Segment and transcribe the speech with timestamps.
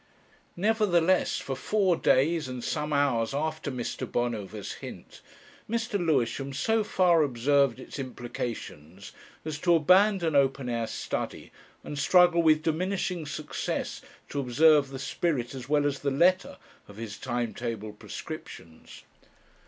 [0.57, 4.11] Nevertheless, for four days and some hours after Mr.
[4.11, 5.21] Bonover's Hint,
[5.69, 6.03] Mr.
[6.03, 9.11] Lewisham so far observed its implications
[9.45, 11.51] as to abandon open air study
[11.83, 16.57] and struggle with diminishing success to observe the spirit as well as the letter
[16.87, 19.03] of his time table prescriptions.